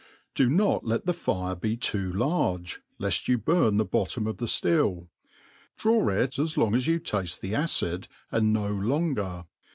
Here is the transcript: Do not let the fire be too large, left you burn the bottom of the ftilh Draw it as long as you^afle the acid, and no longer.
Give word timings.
Do 0.33 0.49
not 0.49 0.83
let 0.83 1.05
the 1.05 1.13
fire 1.13 1.53
be 1.55 1.77
too 1.77 2.11
large, 2.11 2.81
left 2.97 3.27
you 3.27 3.37
burn 3.37 3.77
the 3.77 3.85
bottom 3.85 4.25
of 4.25 4.37
the 4.37 4.47
ftilh 4.47 5.09
Draw 5.77 6.09
it 6.09 6.39
as 6.39 6.57
long 6.57 6.73
as 6.73 6.87
you^afle 6.87 7.39
the 7.39 7.53
acid, 7.53 8.07
and 8.31 8.51
no 8.51 8.67
longer. 8.71 9.45